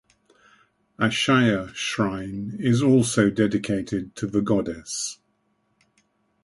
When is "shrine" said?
1.75-2.57